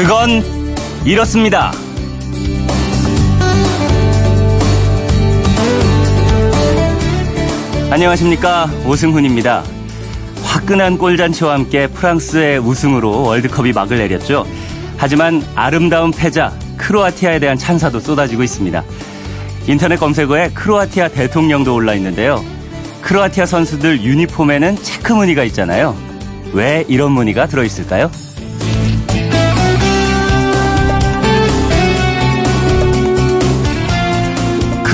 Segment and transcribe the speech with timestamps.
[0.00, 0.42] 그건
[1.04, 1.72] 이렇습니다.
[7.90, 8.70] 안녕하십니까.
[8.86, 9.62] 오승훈입니다.
[10.42, 14.46] 화끈한 골잔치와 함께 프랑스의 우승으로 월드컵이 막을 내렸죠.
[14.96, 18.82] 하지만 아름다운 패자 크로아티아에 대한 찬사도 쏟아지고 있습니다.
[19.66, 22.42] 인터넷 검색어에 크로아티아 대통령도 올라 있는데요.
[23.02, 25.94] 크로아티아 선수들 유니폼에는 체크 무늬가 있잖아요.
[26.54, 28.10] 왜 이런 무늬가 들어있을까요?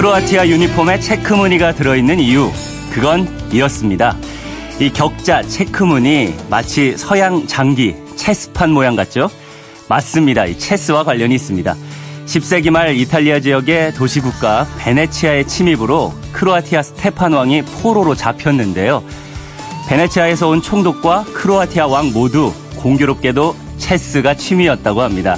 [0.07, 2.49] 크로아티아 유니폼에 체크 무늬가 들어있는 이유,
[2.93, 4.17] 그건 이렇습니다.
[4.79, 9.29] 이 격자 체크 무늬 마치 서양 장기 체스판 모양 같죠?
[9.89, 10.45] 맞습니다.
[10.45, 11.75] 이 체스와 관련이 있습니다.
[12.25, 19.03] 10세기 말 이탈리아 지역의 도시국가 베네치아의 침입으로 크로아티아 스테판 왕이 포로로 잡혔는데요.
[19.89, 25.37] 베네치아에서 온 총독과 크로아티아 왕 모두 공교롭게도 체스가 취미였다고 합니다.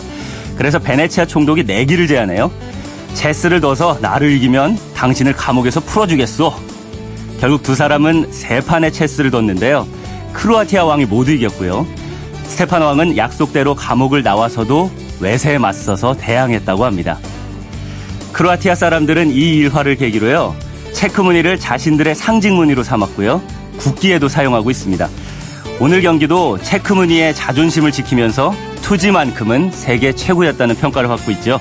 [0.59, 2.68] 그래서 베네치아 총독이 내기를 제안해요.
[3.15, 6.53] 체스를 둬서 나를 이기면 당신을 감옥에서 풀어주겠소.
[7.41, 9.87] 결국 두 사람은 세 판의 체스를 뒀는데요.
[10.33, 11.87] 크로아티아 왕이 모두 이겼고요.
[12.45, 17.19] 스테판 왕은 약속대로 감옥을 나와서도 외세에 맞서서 대항했다고 합니다.
[18.33, 20.55] 크로아티아 사람들은 이 일화를 계기로요.
[20.93, 23.43] 체크 무늬를 자신들의 상징 무늬로 삼았고요.
[23.79, 25.09] 국기에도 사용하고 있습니다.
[25.81, 31.61] 오늘 경기도 체크 무늬의 자존심을 지키면서 투지만큼은 세계 최고였다는 평가를 받고 있죠.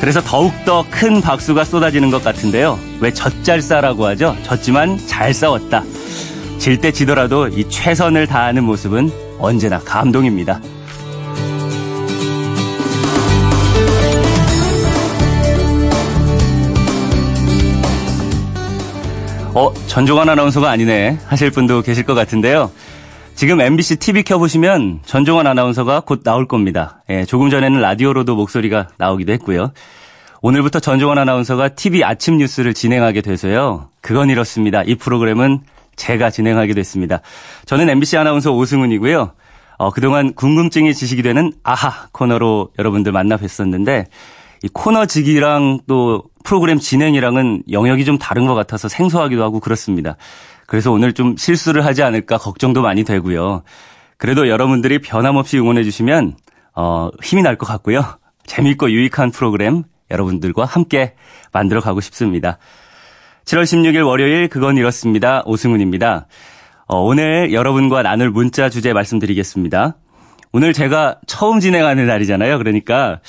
[0.00, 2.78] 그래서 더욱더 큰 박수가 쏟아지는 것 같은데요.
[3.00, 4.36] 왜 젖잘싸라고 하죠?
[4.44, 5.82] 졌지만 잘 싸웠다.
[6.58, 10.60] 질 때 지더라도 이 최선을 다하는 모습은 언제나 감동입니다.
[19.54, 22.70] 어, 전종환 아나운서가 아니네 하실 분도 계실 것 같은데요.
[23.36, 27.02] 지금 MBC TV 켜보시면 전종환 아나운서가 곧 나올 겁니다.
[27.10, 29.72] 예, 조금 전에는 라디오로도 목소리가 나오기도 했고요.
[30.40, 33.90] 오늘부터 전종환 아나운서가 TV 아침 뉴스를 진행하게 돼서요.
[34.00, 34.82] 그건 이렇습니다.
[34.84, 35.60] 이 프로그램은
[35.96, 37.20] 제가 진행하게 됐습니다.
[37.66, 39.32] 저는 MBC 아나운서 오승훈이고요.
[39.76, 44.06] 어, 그동안 궁금증이 지식이 되는 아하 코너로 여러분들 만나 뵀었는데
[44.62, 50.16] 이 코너지기랑 또 프로그램 진행이랑은 영역이 좀 다른 것 같아서 생소하기도 하고 그렇습니다.
[50.66, 53.62] 그래서 오늘 좀 실수를 하지 않을까 걱정도 많이 되고요.
[54.18, 56.36] 그래도 여러분들이 변함없이 응원해 주시면
[56.74, 58.02] 어, 힘이 날 것 같고요.
[58.46, 61.14] 재밌고 유익한 프로그램 여러분들과 함께
[61.52, 62.58] 만들어 가고 싶습니다.
[63.44, 65.42] 7월 16일 월요일 그건 이렇습니다.
[65.46, 66.26] 오승훈입니다.
[66.86, 69.96] 어, 오늘 여러분과 나눌 문자 주제 말씀드리겠습니다.
[70.52, 72.58] 오늘 제가 처음 진행하는 날이잖아요.
[72.58, 73.20] 그러니까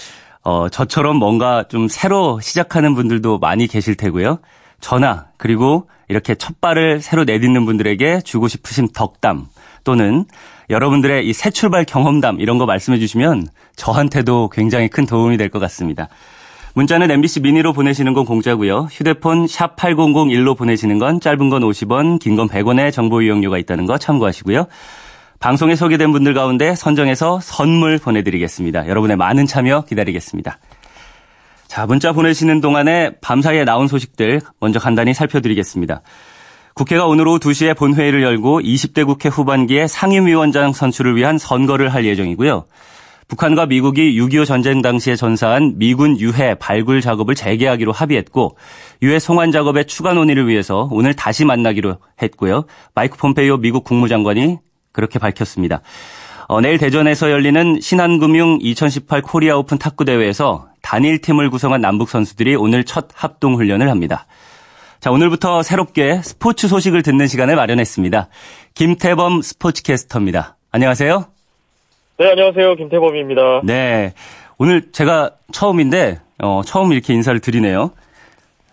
[0.44, 4.40] 어, 저처럼 뭔가 좀 새로 시작하는 분들도 많이 계실 테고요.
[4.80, 9.46] 전화 그리고 이렇게 첫 발을 새로 내딛는 분들에게 주고 싶으신 덕담
[9.84, 10.26] 또는
[10.70, 15.60] 여러분들의 이 새 출발 경험담 이런 거 말씀해 주시면 저한테도 굉장히 큰 도움이 될 것
[15.60, 16.08] 같습니다.
[16.74, 18.88] 문자는 MBC 미니로 보내시는 건 공짜고요.
[18.92, 23.98] 휴대폰 샵 8001로 보내시는 건 짧은 건 50원, 긴 건 100원의 정보 이용료가 있다는 거
[23.98, 24.68] 참고하시고요.
[25.40, 28.88] 방송에 소개된 분들 가운데 선정해서 선물 보내드리겠습니다.
[28.88, 30.60] 여러분의 많은 참여 기다리겠습니다.
[31.68, 36.02] 자, 문자 보내시는 동안에 밤사이에 나온 소식들 먼저 간단히 살펴드리겠습니다.
[36.74, 42.66] 국회가 오늘 오후 2시에 본회의를 열고 20대 국회 후반기에 상임위원장 선출을 위한 선거를 할 예정이고요.
[43.28, 48.58] 북한과 미국이 6.25 전쟁 당시에 전사한 미군 유해 발굴 작업을 재개하기로 합의했고
[49.02, 52.66] 유해 송환 작업의 추가 논의를 위해서 오늘 다시 만나기로 했고요.
[52.96, 54.60] 마이크 폼페이오 미국 국무장관이
[54.94, 55.82] 그렇게 밝혔습니다.
[56.48, 62.56] 어, 내일 대전에서 열리는 신한금융 2018 코리아 오픈 탁구 대회에서 단일 팀을 구성한 남북 선수들이
[62.56, 64.26] 오늘 첫 합동 훈련을 합니다.
[65.02, 68.30] 자, 오늘부터 새롭게 스포츠 소식을 듣는 시간을 마련했습니다.
[68.76, 70.56] 김태범 스포츠캐스터입니다.
[70.72, 71.26] 안녕하세요.
[72.18, 72.76] 네, 안녕하세요.
[72.76, 73.62] 김태범입니다.
[73.64, 74.14] 네.
[74.58, 77.92] 오늘 제가 처음인데, 어, 처음 이렇게 인사를 드리네요.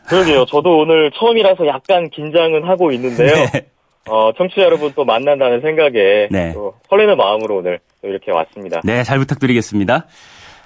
[0.07, 0.47] 그러게요.
[0.47, 3.35] 저도 오늘 처음이라서 약간 긴장은 하고 있는데요.
[3.53, 3.67] 네.
[4.09, 6.53] 어, 청취자 여러분 또 만난다는 생각에 네.
[6.53, 8.81] 또 설레는 마음으로 오늘 이렇게 왔습니다.
[8.85, 10.07] 네, 잘 부탁드리겠습니다.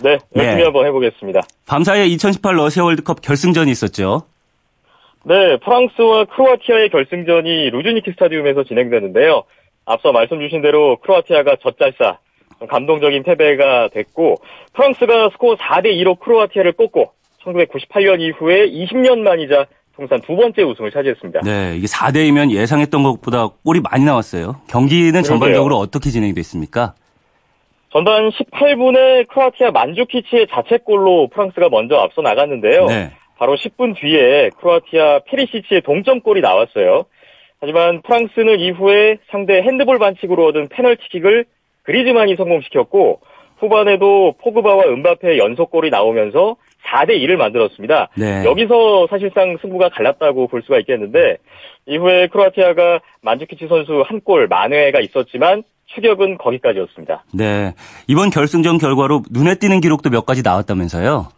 [0.02, 0.64] 네, 열심히 네.
[0.64, 1.40] 한번 해보겠습니다.
[1.66, 4.22] 밤사이에 2018 러시아 월드컵 결승전이 있었죠.
[5.24, 9.44] 네, 프랑스와 크로아티아의 결승전이 루즈니키 스타디움에서 진행되는데요.
[9.84, 12.18] 앞서 말씀 주신 대로 크로아티아가 젖잘싸
[12.68, 14.36] 감동적인 패배가 됐고
[14.72, 17.12] 프랑스가 스코어 4대 2로 크로아티아를 꺾고
[17.44, 19.66] 1998년 이후에 20년 만이자
[19.98, 21.40] 통산 두 번째 우승을 차지했습니다.
[21.40, 24.60] 네, 이게 4대 2면 예상했던 것보다 골이 많이 나왔어요.
[24.68, 25.22] 경기는 그러게요.
[25.24, 26.94] 전반적으로 어떻게 진행됐습니까?
[27.90, 32.86] 전반 18분에 크로아티아 만주키치의 자책골로 프랑스가 먼저 앞서 나갔는데요.
[32.86, 33.10] 네.
[33.38, 37.06] 바로 10분 뒤에 크로아티아 페리시치의 동점골이 나왔어요.
[37.60, 41.44] 하지만 프랑스는 이후에 상대 핸드볼 반칙으로 얻은 페널티킥을
[41.82, 43.20] 그리즈만이 성공시켰고
[43.56, 46.54] 후반에도 포그바와 은바페의 연속골이 나오면서
[46.92, 48.08] 4대 2를 만들었습니다.
[48.16, 48.44] 네.
[48.44, 51.36] 여기서 사실상 승부가 갈랐다고 볼 수가 있겠는데
[51.86, 55.62] 이후에 크로아티아가 만주키치 선수 한 골 만회가 있었지만
[55.94, 57.24] 추격은 거기까지였습니다.
[57.32, 57.72] 네.
[58.08, 61.28] 이번 결승전 결과로 눈에 띄는 기록도 몇 가지 나왔다면서요?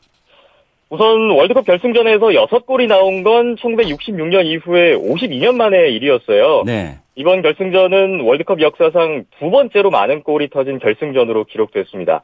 [0.89, 6.65] 우선 월드컵 결승전에서 6골이 나온 건 1966년 이후에 52년 만의 일이었어요.
[6.67, 6.99] 네.
[7.15, 12.23] 이번 결승전은 월드컵 역사상 두 번째로 많은 골이 터진 결승전으로 기록됐습니다.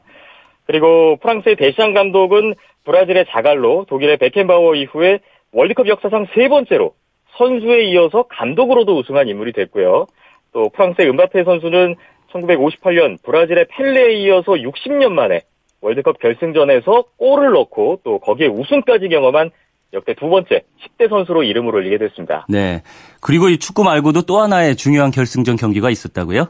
[0.67, 2.53] 그리고 프랑스의 데시앙 감독은
[2.83, 5.19] 브라질의 자갈로, 독일의 베켄바워 이후에
[5.51, 6.93] 월드컵 역사상 세 번째로
[7.37, 10.07] 선수에 이어서 감독으로도 우승한 인물이 됐고요.
[10.53, 11.95] 또 프랑스의 은바페 선수는
[12.33, 15.41] 1958년 브라질의 펠레에 이어서 60년 만에
[15.81, 19.51] 월드컵 결승전에서 골을 넣고 또 거기에 우승까지 경험한
[19.93, 22.45] 역대 두 번째 10대 선수로 이름을 올리게 됐습니다.
[22.49, 22.81] 네.
[23.21, 26.47] 그리고 이 축구 말고도 또 하나의 중요한 결승전 경기가 있었다고요?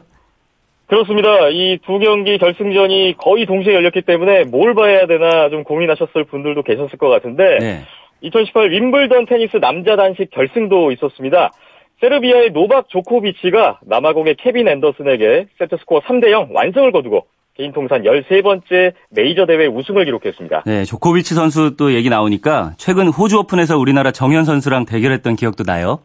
[0.88, 1.48] 그렇습니다.
[1.50, 6.98] 이 두 경기 결승전이 거의 동시에 열렸기 때문에 뭘 봐야 되나 좀 고민하셨을 분들도 계셨을
[6.98, 7.80] 것 같은데 네.
[8.22, 11.52] 2018 윈블던 테니스 남자 단식 결승도 있었습니다.
[12.00, 17.26] 세르비아의 노박 조코비치가 남아공의 케빈 앤더슨에게 세트스코어 3대 0 완승을 거두고
[17.56, 20.62] 개인 통산 13번째 메이저 대회 우승을 기록했습니다.
[20.64, 25.98] 네, 조코비치 선수 또 얘기 나오니까 최근 호주 오픈에서 우리나라 정현 선수랑 대결했던 기억도 나요.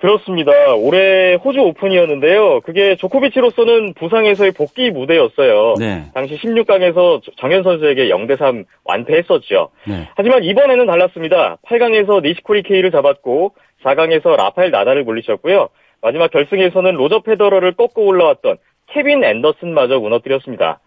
[0.00, 0.74] 그렇습니다.
[0.76, 2.60] 올해 호주 오픈이었는데요.
[2.60, 5.74] 그게 조코비치로서는 부상에서의 복귀 무대였어요.
[5.78, 6.04] 네.
[6.14, 9.68] 당시 16강에서 정현 선수에게 0대3 완패했었죠.
[9.86, 10.08] 네.
[10.16, 11.58] 하지만 이번에는 달랐습니다.
[11.66, 13.52] 8강에서 니시코리 케이를 잡았고
[13.84, 15.68] 4강에서 라파엘 나달을 물리쳤고요.
[16.00, 18.56] 마지막 결승에서는 로저 페더러를 꺾고 올라왔던
[18.88, 20.80] 케빈 앤더슨마저 무너뜨렸습니다.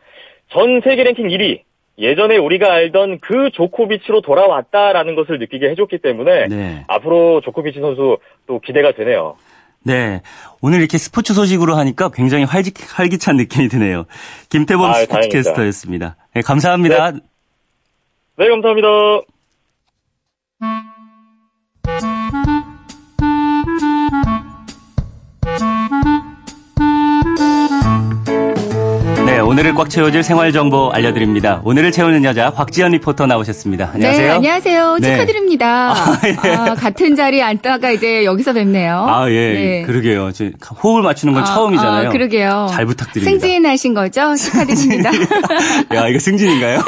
[0.49, 1.61] 전 세계 랭킹 1위,
[1.97, 6.83] 예전에 우리가 알던 그 조코비치로 돌아왔다라는 것을 느끼게 해줬기 때문에 네.
[6.87, 8.17] 앞으로 조코비치 선수
[8.47, 9.35] 또 기대가 되네요.
[9.83, 10.21] 네.
[10.61, 14.05] 오늘 이렇게 스포츠 소식으로 하니까 굉장히 활기, 활기찬 느낌이 드네요.
[14.49, 16.15] 김태범 아유, 스포츠캐스터였습니다.
[16.33, 17.11] 네, 감사합니다.
[18.37, 18.89] 네, 감사합니다.
[29.53, 31.61] 오늘을 꽉 채워줄 생활 정보 알려드립니다.
[31.63, 33.91] 오늘을 채우는 여자 곽지연 리포터 나오셨습니다.
[33.93, 34.25] 안녕하세요.
[34.27, 34.97] 네, 안녕하세요.
[34.99, 35.11] 네.
[35.11, 35.91] 축하드립니다.
[35.93, 36.49] 아, 예.
[36.55, 39.05] 아, 같은 자리에 앉다가 이제 여기서 뵙네요.
[39.07, 39.53] 아, 예.
[39.53, 39.83] 네.
[39.83, 40.31] 그러게요.
[40.31, 40.45] 저
[40.81, 42.09] 호흡을 맞추는 건 아, 처음이잖아요.
[42.09, 42.67] 아, 그러게요.
[42.71, 43.29] 잘 부탁드립니다.
[43.29, 44.33] 승진하신 거죠?
[44.35, 45.11] 축하드립니다.
[45.93, 46.79] 야, 이거 승진인가요?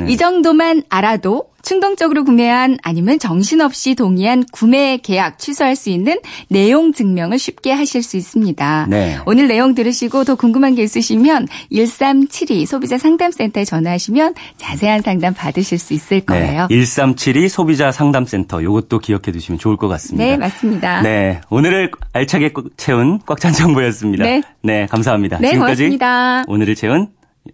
[0.00, 0.12] 네.
[0.12, 7.38] 이 정도만 알아도 충동적으로 구매한 아니면 정신없이 동의한 구매 계약 취소할 수 있는 내용 증명을
[7.38, 8.86] 쉽게 하실 수 있습니다.
[8.90, 9.18] 네.
[9.24, 15.94] 오늘 내용 들으시고 더 궁금한 게 있으시면 1372 소비자 상담센터에 전화하시면 자세한 상담 받으실 수
[15.94, 16.26] 있을 네.
[16.26, 16.66] 거예요.
[16.68, 16.76] 네.
[16.76, 20.22] 1372 소비자 상담센터 이것도 기억해 두시면 좋을 것 같습니다.
[20.22, 21.00] 네, 맞습니다.
[21.02, 21.40] 네.
[21.48, 24.24] 오늘을 알차게 채운 꽉 찬 정보였습니다.
[24.24, 24.42] 네.
[24.62, 25.38] 네, 감사합니다.
[25.38, 26.44] 네, 지금까지 고맙습니다.
[26.46, 27.08] 오늘을 채운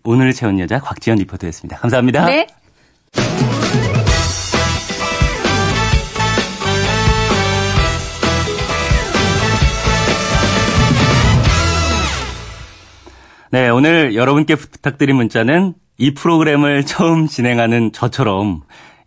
[0.04, 1.78] 오늘을 채운 여자 곽지연 리포터였습니다.
[1.78, 2.26] 감사합니다.
[2.26, 2.46] 네.
[13.52, 18.62] 네, 오늘 여러분께 부탁드린 문자는 이 프로그램을 처음 진행하는 저처럼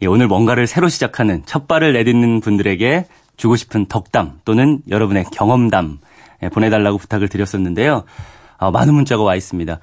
[0.06, 3.06] 오늘 뭔가를 새로 시작하는 첫 발을 내딛는 분들에게
[3.38, 6.00] 주고 싶은 덕담 또는 여러분의 경험담
[6.52, 8.04] 보내달라고 부탁을 드렸었는데요.
[8.64, 9.80] 어, 많은 문자가 와 있습니다.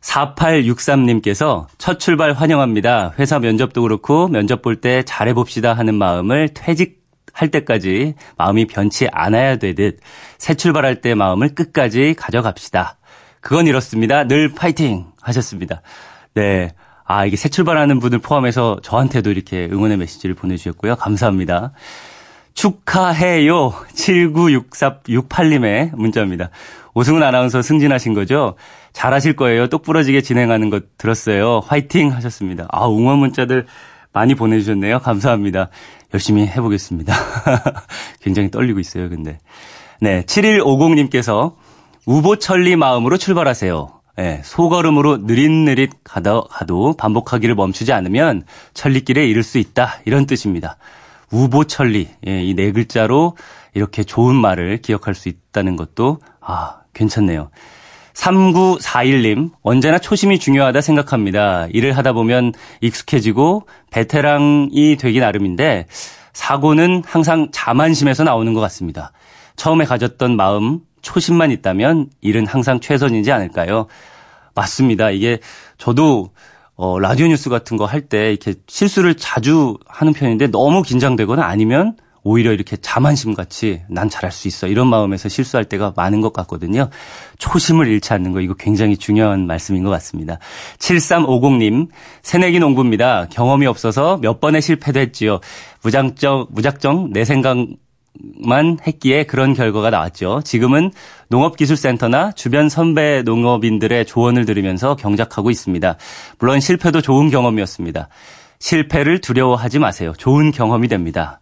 [0.00, 3.14] 4863님께서 첫 출발 환영합니다.
[3.18, 10.00] 회사 면접도 그렇고 면접 볼 때 잘해봅시다 하는 마음을 퇴직할 때까지 마음이 변치 않아야 되듯
[10.38, 12.98] 새 출발할 때 마음을 끝까지 가져갑시다.
[13.40, 14.24] 그건 이렇습니다.
[14.26, 15.82] 늘 파이팅 하셨습니다.
[16.34, 16.72] 네.
[17.04, 20.96] 아, 이게 새 출발하는 분을 포함해서 저한테도 이렇게 응원의 메시지를 보내주셨고요.
[20.96, 21.72] 감사합니다.
[22.54, 23.72] 축하해요.
[23.94, 26.50] 796468님의 문자입니다.
[26.94, 28.56] 오승훈 아나운서 승진하신 거죠?
[28.92, 29.68] 잘하실 거예요.
[29.68, 31.60] 똑부러지게 진행하는 것 들었어요.
[31.64, 32.66] 화이팅 하셨습니다.
[32.70, 33.66] 아, 응원 문자들
[34.12, 34.98] 많이 보내주셨네요.
[34.98, 35.70] 감사합니다.
[36.12, 37.14] 열심히 해보겠습니다.
[38.20, 39.38] 굉장히 떨리고 있어요, 근데.
[40.00, 41.54] 네, 7150님께서
[42.04, 44.02] 우보천리 마음으로 출발하세요.
[44.16, 48.42] 네, 소걸음으로 느릿느릿 가다, 가도 반복하기를 멈추지 않으면
[48.74, 50.00] 천리길에 이를 수 있다.
[50.04, 50.76] 이런 뜻입니다.
[51.32, 52.08] 우보천리.
[52.26, 53.36] 예, 이 네 글자로
[53.74, 57.50] 이렇게 좋은 말을 기억할 수 있다는 것도, 아, 괜찮네요.
[58.14, 61.66] 3941님, 언제나 초심이 중요하다 생각합니다.
[61.72, 65.86] 일을 하다 보면 익숙해지고 베테랑이 되기 나름인데,
[66.34, 69.12] 사고는 항상 자만심에서 나오는 것 같습니다.
[69.56, 73.86] 처음에 가졌던 마음, 초심만 있다면 일은 항상 최선이지 않을까요?
[74.54, 75.10] 맞습니다.
[75.10, 75.38] 이게
[75.78, 76.30] 저도
[76.76, 81.96] 어, 라디오 뉴스 같은 거 할 때 이렇게 실수를 자주 하는 편인데 너무 긴장되거나 아니면
[82.24, 86.88] 오히려 이렇게 자만심 같이 난 잘할 수 있어 이런 마음에서 실수할 때가 많은 것 같거든요.
[87.38, 90.38] 초심을 잃지 않는 거 이거 굉장히 중요한 말씀인 것 같습니다.
[90.78, 91.88] 7350님
[92.22, 93.26] 새내기 농부입니다.
[93.30, 95.40] 경험이 없어서 몇 번의 실패도 했지요.
[95.82, 97.56] 무작정 무작정 내 생각
[98.44, 100.42] 만 했기에 그런 결과가 나왔죠.
[100.44, 100.92] 지금은
[101.32, 105.96] 농업기술센터나 주변 선배 농업인들의 조언을 들으면서 경작하고 있습니다.
[106.38, 108.08] 물론 실패도 좋은 경험이었습니다.
[108.58, 110.12] 실패를 두려워하지 마세요.
[110.18, 111.40] 좋은 경험이 됩니다.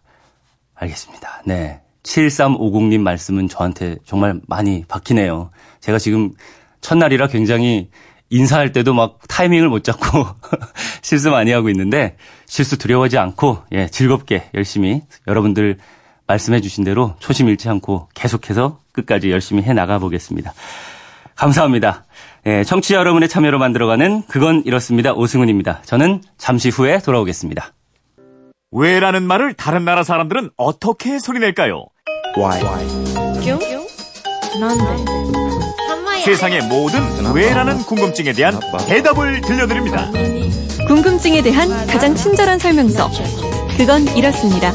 [0.75, 1.43] 알겠습니다.
[1.45, 1.81] 네.
[2.03, 5.51] 7350님 말씀은 저한테 정말 많이 박히네요.
[5.81, 6.31] 제가 지금
[6.79, 7.89] 첫날이라 굉장히
[8.29, 10.25] 인사할 때도 막 타이밍을 못 잡고
[11.03, 12.15] 실수 많이 하고 있는데
[12.47, 15.77] 실수 두려워하지 않고 예, 즐겁게 열심히 여러분들
[16.27, 20.53] 말씀해 주신 대로 초심 잃지 않고 계속해서 끝까지 열심히 해 나가 보겠습니다.
[21.35, 22.05] 감사합니다.
[22.45, 25.13] 예, 청취자 여러분의 참여로 만들어가는 그건 이렇습니다.
[25.13, 25.81] 오승훈입니다.
[25.83, 27.73] 저는 잠시 후에 돌아오겠습니다.
[28.71, 31.85] 왜라는 말을 다른 나라 사람들은 어떻게 소리낼까요?
[32.37, 32.61] Why?
[36.23, 37.01] 세상의 모든
[37.33, 40.09] 왜라는 궁금증에 대한 대답을 들려드립니다.
[40.87, 43.09] 궁금증에 대한 가장 친절한 설명서.
[43.77, 44.71] 그건 이렇습니다.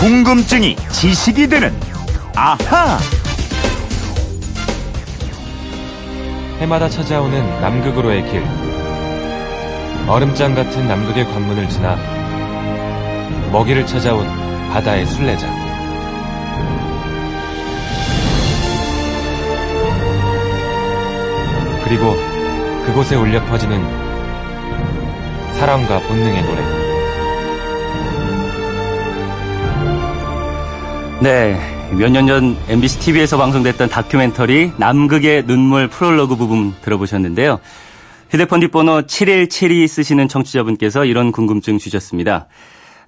[0.00, 1.78] 궁금증이 지식이 되는
[2.34, 2.98] 아하!
[6.58, 8.42] 해마다 찾아오는 남극으로의 길.
[10.08, 11.98] 얼음장 같은 남극의 관문을 지나
[13.52, 14.26] 먹이를 찾아온
[14.72, 15.46] 바다의 순례자.
[21.84, 22.16] 그리고
[22.86, 23.84] 그곳에 울려 퍼지는
[25.58, 26.79] 사람과 본능의 노래.
[31.20, 31.54] 네.
[31.92, 37.58] 몇 년 전 MBC TV에서 방송됐던 다큐멘터리 남극의 눈물 프롤로그 부분 들어보셨는데요.
[38.30, 42.46] 휴대폰 뒷번호 7172 쓰시는 청취자분께서 이런 궁금증 주셨습니다.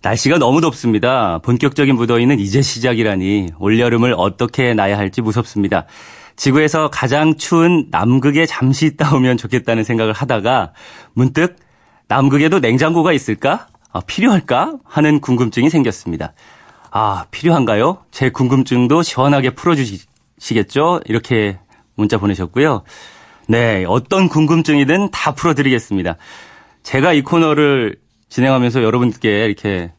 [0.03, 1.39] 날씨가 너무 덥습니다.
[1.45, 5.87] 본격적인 무더위는 이제 시작이라니 올여름을 어떻게 나야 할지 무섭습니다.
[6.35, 10.73] 지구에서 가장 추운 남극에 잠시 있다 오면 좋겠다는 생각을 하다가
[11.15, 11.57] 문득
[12.09, 13.69] 남극에도 냉장고가 있을까?
[13.93, 14.75] 아, 필요할까?
[14.85, 16.33] 하는 궁금증이 생겼습니다.
[16.95, 18.05] 아, 필요한가요?
[18.11, 21.01] 제 궁금증도 시원하게 풀어주시겠죠?
[21.07, 21.59] 이렇게
[21.95, 22.83] 문자 보내셨고요.
[23.49, 26.17] 네, 어떤 궁금증이든 다 풀어드리겠습니다.
[26.83, 27.97] 제가 이 코너를
[28.29, 29.91] 진행하면서 여러분께 이렇게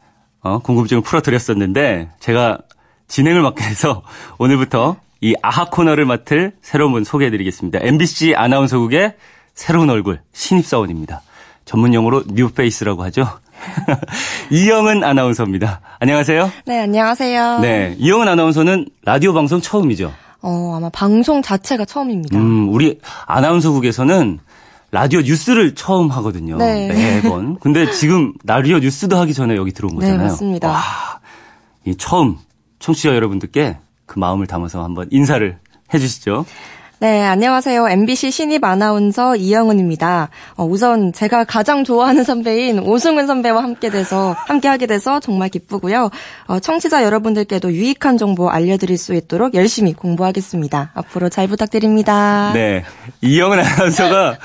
[0.42, 2.60] 어, 궁금증을 풀어드렸었는데 제가
[3.08, 4.04] 진행을 맡게 돼서
[4.38, 7.80] 오늘부터 이 아하 코너를 맡을 새로운 분 소개해드리겠습니다.
[7.82, 9.16] MBC 아나운서국의
[9.56, 11.22] 새로운 얼굴 신입사원입니다.
[11.66, 13.28] 전문 용어로 뉴페이스라고 하죠.
[14.52, 15.82] 이영은 아나운서입니다.
[16.00, 16.52] 안녕하세요.
[16.66, 17.60] 네, 안녕하세요.
[17.60, 20.12] 네, 이영은 아나운서는 라디오 방송 처음이죠.
[20.42, 22.38] 어, 아마 방송 자체가 처음입니다.
[22.38, 24.40] 음, 우리 아나운서국에서는
[24.92, 26.58] 라디오 뉴스를 처음 하거든요.
[26.58, 26.88] 네.
[26.88, 27.58] 매번.
[27.60, 30.18] 근데 지금 라디오 뉴스도 하기 전에 여기 들어온 거잖아요.
[30.18, 30.70] 네, 맞습니다.
[30.70, 30.82] 와,
[31.86, 32.38] 이 처음
[32.80, 35.58] 청취자 여러분들께 그 마음을 담아서 한번 인사를
[35.94, 36.46] 해주시죠.
[37.00, 37.90] 네, 안녕하세요.
[37.90, 40.30] MBC 신입 아나운서 이영은입니다.
[40.56, 46.10] 어, 우선 제가 가장 좋아하는 선배인 오승은 선배와 함께 돼서 함께 하게 돼서 정말 기쁘고요.
[46.48, 50.92] 어, 청취자 여러분들께도 유익한 정보 알려드릴 수 있도록 열심히 공부하겠습니다.
[50.94, 52.52] 앞으로 잘 부탁드립니다.
[52.54, 52.86] 네,
[53.22, 54.38] 이영은 아나운서가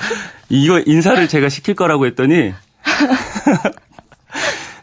[0.49, 2.53] 이거 인사를 제가 시킬 거라고 했더니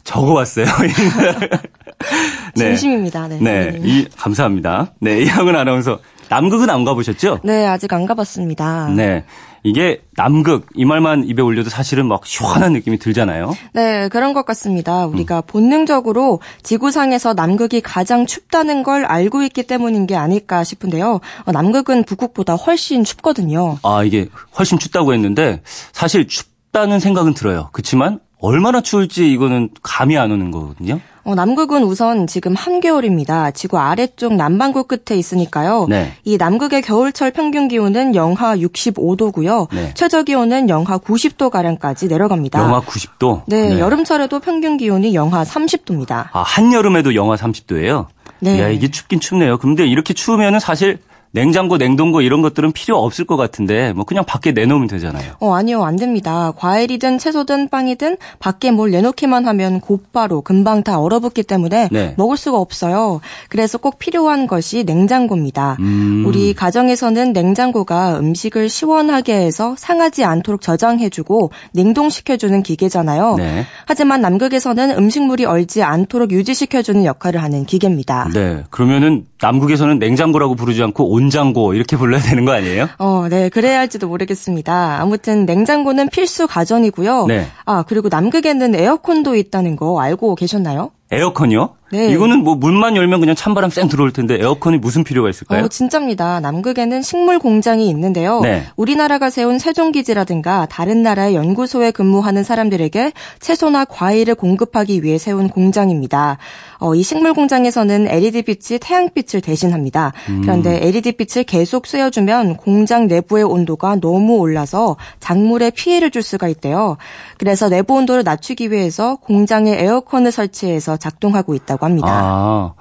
[0.04, 0.64] 적어왔어요.
[0.82, 1.50] 인사를.
[2.56, 3.28] 진심입니다.
[3.28, 3.38] 네.
[3.40, 3.80] 네.
[3.82, 4.92] 이, 감사합니다.
[5.00, 5.98] 네, 이영은 아나운서.
[6.28, 7.40] 남극은 안 가보셨죠?
[7.44, 8.88] 네, 아직 안 가봤습니다.
[8.94, 9.24] 네.
[9.62, 13.52] 이게 남극 이 말만 입에 올려도 사실은 막 시원한 느낌이 들잖아요.
[13.72, 15.06] 네, 그런 것 같습니다.
[15.06, 15.14] 음.
[15.14, 21.20] 우리가 본능적으로 지구상에서 남극이 가장 춥다는 걸 알고 있기 때문인 게 아닐까 싶은데요.
[21.44, 23.78] 어, 남극은 북극보다 훨씬 춥거든요.
[23.82, 25.62] 아, 이게 훨씬 춥다고 했는데
[25.92, 27.70] 사실 춥다는 생각은 들어요.
[27.72, 31.00] 그렇지만 얼마나 추울지 이거는 감이 안 오는 거거든요.
[31.26, 33.50] 어, 남극은 우선 지금 한겨울입니다.
[33.50, 35.86] 지구 아래쪽 남반구 끝에 있으니까요.
[35.88, 36.12] 네.
[36.22, 39.66] 이 남극의 겨울철 평균 기온은 영하 65도고요.
[39.74, 39.92] 네.
[39.94, 42.62] 최저 기온은 영하 90도 가량까지 내려갑니다.
[42.62, 43.42] 영하 90도.
[43.46, 46.28] 네, 여름철에도 평균 기온이 영하 30도입니다.
[46.30, 48.06] 아, 한여름에도 영하 30도예요?
[48.38, 48.60] 네.
[48.60, 49.58] 야, 이게 춥긴 춥네요.
[49.58, 51.00] 근데 이렇게 추우면은 사실
[51.36, 55.34] 냉장고, 냉동고 이런 것들은 필요 없을 것 같은데 뭐 그냥 밖에 내놓으면 되잖아요.
[55.38, 56.50] 어, 아니요, 안 됩니다.
[56.56, 62.14] 과일이든 채소든 빵이든 밖에 뭘 내놓기만 하면 곧바로 금방 다 얼어붙기 때문에 네.
[62.16, 63.20] 먹을 수가 없어요.
[63.50, 65.76] 그래서 꼭 필요한 것이 냉장고입니다.
[65.80, 66.24] 음.
[66.26, 73.34] 우리 가정에서는 냉장고가 음식을 시원하게 해서 상하지 않도록 저장해주고 냉동시켜주는 기계잖아요.
[73.36, 73.66] 네.
[73.84, 78.30] 하지만 남극에서는 음식물이 얼지 않도록 유지시켜주는 역할을 하는 기계입니다.
[78.32, 78.64] 네.
[78.70, 82.88] 그러면은 남극에서는 냉장고라고 부르지 않고 온장고 이렇게 불러야 되는 거 아니에요?
[82.98, 85.00] 어, 네, 그래야 할지도 모르겠습니다.
[85.00, 87.26] 아무튼 냉장고는 필수 가전이고요.
[87.26, 87.46] 네.
[87.64, 90.90] 아, 그리고 남극에는 에어컨도 있다는 거 알고 계셨나요?
[91.10, 91.70] 에어컨이요?
[91.92, 92.08] 네.
[92.10, 95.64] 이거는 뭐 문만 열면 그냥 찬바람 쌩 들어올 텐데 에어컨이 무슨 필요가 있을까요?
[95.64, 96.40] 어, 진짜입니다.
[96.40, 98.40] 남극에는 식물 공장이 있는데요.
[98.40, 98.64] 네.
[98.76, 106.38] 우리나라가 세운 세종기지라든가 다른 나라의 연구소에 근무하는 사람들에게 채소나 과일을 공급하기 위해 세운 공장입니다.
[106.78, 110.12] 어, 이 식물 공장에서는 LED빛이 태양빛을 대신합니다.
[110.28, 110.40] 음.
[110.42, 116.96] 그런데 LED빛을 계속 쐬어주면 공장 내부의 온도가 너무 올라서 작물에 피해를 줄 수가 있대요.
[117.38, 122.08] 그래서 내부 온도를 낮추기 위해서 공장에 에어컨을 설치해서 작동하고 있다 고 합니다.
[122.10, 122.74] 아.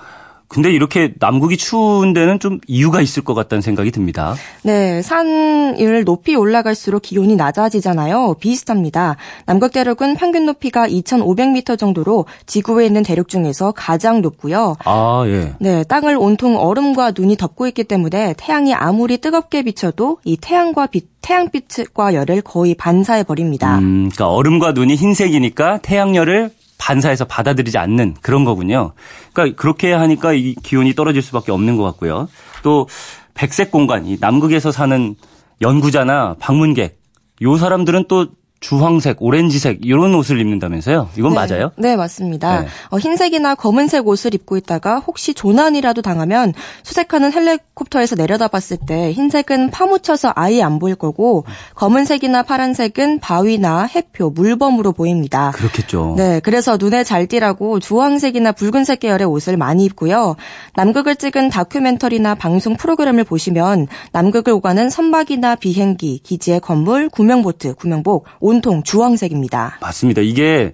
[0.48, 4.36] 근데 이렇게 남극이 추운 데는 좀 이유가 있을 것 같다는 생각이 듭니다.
[4.64, 8.36] 네, 산을 높이 올라갈수록 기온이 낮아지잖아요.
[8.40, 9.18] 비슷합니다.
[9.46, 14.76] 남극 대륙은 평균 높이가 2,500m 정도로 지구에 있는 대륙 중에서 가장 높고요.
[14.86, 15.56] 아, 예.
[15.60, 21.08] 네, 땅을 온통 얼음과 눈이 덮고 있기 때문에 태양이 아무리 뜨겁게 비춰도 이 태양과 빛,
[21.22, 23.80] 태양빛과 열을 거의 반사해 버립니다.
[23.80, 26.52] 음, 그러니까 얼음과 눈이 흰색이니까 태양열을
[26.86, 28.94] 반사해서 받아들이지 않는 그런 거군요.
[29.34, 32.30] 그러니까 그렇게 하니까 이 기온이 떨어질 수밖에 없는 것 같고요.
[32.62, 32.88] 또
[33.34, 35.16] 백색 공간, 이 남극에서 사는
[35.62, 37.02] 연구자나 방문객,
[37.42, 38.28] 요 사람들은 또
[38.66, 41.10] 주황색, 오렌지색 이런 옷을 입는다면서요?
[41.18, 41.36] 이건 네.
[41.36, 41.72] 맞아요?
[41.78, 42.62] 네, 맞습니다.
[42.62, 42.68] 네.
[42.90, 46.52] 어, 흰색이나 검은색 옷을 입고 있다가 혹시 조난이라도 당하면
[46.82, 54.94] 수색하는 헬리콥터에서 내려다봤을 때 흰색은 파묻혀서 아예 안 보일 거고 검은색이나 파란색은 바위나 해표, 물범으로
[54.94, 55.52] 보입니다.
[55.52, 56.16] 그렇겠죠.
[56.18, 60.38] 네, 그래서 눈에 잘 띄라고 주황색이나 붉은색 계열의 옷을 많이 입고요.
[60.74, 68.84] 남극을 찍은 다큐멘터리나 방송 프로그램을 보시면 남극을 오가는 선박이나 비행기, 기지의 건물, 구명보트, 구명복 온통
[68.84, 69.78] 주황색입니다.
[69.82, 70.22] 맞습니다.
[70.22, 70.74] 이게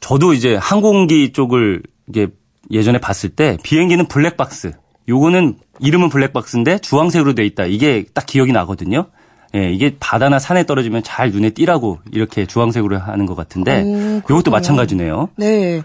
[0.00, 2.28] 저도 이제 항공기 쪽을 이게
[2.70, 4.72] 예전에 봤을 때 비행기는 블랙박스.
[5.08, 7.66] 요거는 이름은 블랙박스인데 주황색으로 돼 있다.
[7.66, 9.06] 이게 딱 기억이 나거든요.
[9.54, 14.22] 예, 이게 바다나 산에 떨어지면 잘 눈에 띄라고 이렇게 주황색으로 하는 것 같은데 오, 요것도
[14.26, 14.52] 그렇군요.
[14.52, 15.28] 마찬가지네요.
[15.36, 15.82] 네.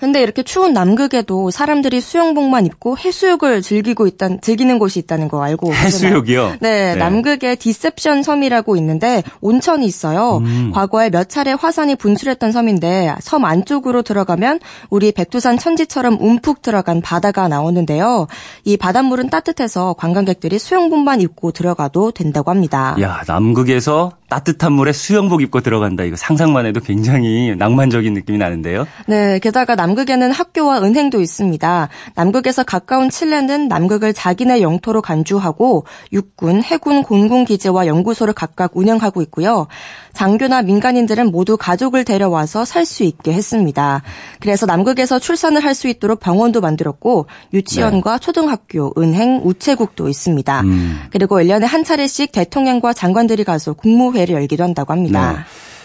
[0.00, 5.70] 근데 이렇게 추운 남극에도 사람들이 수영복만 입고 해수욕을 즐기고 있다, 즐기는 곳이 있다는 거 알고
[5.70, 5.86] 계시나요?
[5.86, 6.56] 해수욕이요?
[6.60, 10.38] 네, 남극에 디셉션 섬이라고 있는데 온천이 있어요.
[10.38, 10.70] 음.
[10.72, 17.48] 과거에 몇 차례 화산이 분출했던 섬인데 섬 안쪽으로 들어가면 우리 백두산 천지처럼 움푹 들어간 바다가
[17.48, 18.26] 나오는데요.
[18.64, 22.96] 이 바닷물은 따뜻해서 관광객들이 수영복만 입고 들어가도 된다고 합니다.
[23.00, 26.04] 야, 남극에서 따뜻한 물에 수영복 입고 들어간다.
[26.04, 28.86] 이거 상상만 해도 굉장히 낭만적인 느낌이 나는데요.
[29.06, 31.88] 네, 게다가 남 극에는 학교와 은행도 있습니다.
[32.14, 39.66] 남극에서 가까운 칠레는 남극을 자기네 영토로 간주하고 육군, 해군 공군 기지와 연구소를 각각 운영하고 있고요.
[40.14, 44.02] 장교나 민간인들은 모두 가족을 데려와서 살 수 있게 했습니다.
[44.40, 50.60] 그래서 남극에서 출산을 할 수 있도록 병원도 만들었고 유치원과 초등학교, 은행, 우체국도 있습니다.
[50.62, 50.98] 음.
[51.10, 55.32] 그리고 1년에 한 차례씩 대통령과 장관들이 가서 국무회를 열기도 한다고 합니다.
[55.32, 55.38] 네.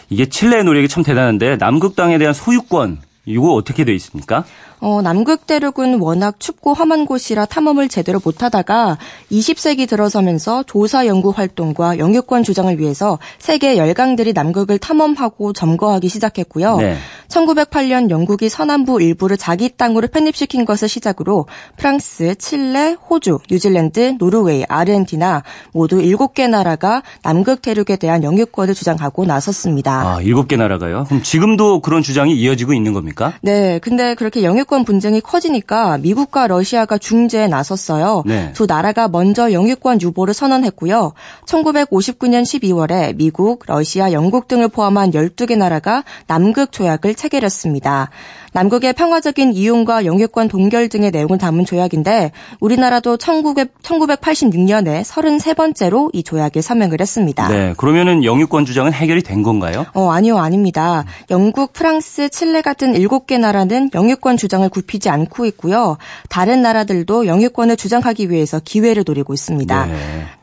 [0.09, 4.45] 이게 칠레의 노력이 참 대단한데 남극 땅에 대한 소유권 이거 어떻게 돼 있습니까?
[4.85, 8.97] 어, 남극 대륙은 워낙 춥고 험한 곳이라 탐험을 제대로 못하다가
[9.31, 16.75] 20세기 들어서면서 조사 연구 활동과 영유권 주장을 위해서 세계 열강들이 남극을 탐험하고 점거하기 시작했고요.
[16.79, 16.97] 네.
[17.29, 25.43] 1908년 영국이 서남부 일부를 자기 땅으로 편입시킨 것을 시작으로 프랑스, 칠레, 호주, 뉴질랜드, 노르웨이, 아르헨티나
[25.71, 30.15] 모두 7개 나라가 남극 대륙에 대한 영유권을 주장하고 나섰습니다.
[30.15, 31.05] 아, 일곱 개 나라가요?
[31.05, 33.33] 그럼 지금도 그런 주장이 이어지고 있는 겁니까?
[33.41, 38.23] 네, 근데 그렇게 영유권 분쟁이 커지니까 미국과 러시아가 중재에 나섰어요.
[38.25, 38.51] 네.
[38.53, 41.13] 두 나라가 먼저 영유권 유보를 선언했고요.
[41.45, 48.09] 1959년 12월에 미국, 러시아, 영국 등을 포함한 12개 나라가 남극 조약을 체결했습니다.
[48.53, 56.61] 남극의 평화적인 이용과 영유권 동결 등의 내용을 담은 조약인데 우리나라도 1900, 1986년에 33번째로 이 조약에
[56.61, 57.47] 서명을 했습니다.
[57.47, 57.73] 네.
[57.77, 59.85] 그러면은 영유권 주장은 해결이 된 건가요?
[59.93, 61.05] 어, 아니요, 아닙니다.
[61.29, 65.97] 영국, 프랑스, 칠레 같은 7개 나라는 영유권 주장을 굽히지 않고 있고요.
[66.29, 69.85] 다른 나라들도 영유권을 주장하기 위해서 기회를 노리고 있습니다.
[69.85, 69.93] 네.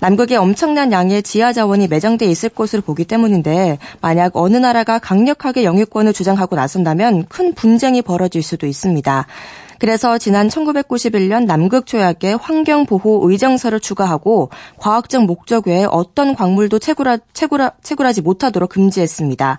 [0.01, 6.13] 남극에 엄청난 양의 지하 자원이 매장돼 있을 것으로 보기 때문인데 만약 어느 나라가 강력하게 영유권을
[6.13, 9.27] 주장하고 나선다면 큰 분쟁이 벌어질 수도 있습니다.
[9.79, 17.19] 그래서 지난 1991년 남극 조약에 환경 보호 의정서를 추가하고 과학적 목적 외에 어떤 광물도 채굴하,
[17.33, 19.59] 채굴하, 채굴하지 못하도록 금지했습니다.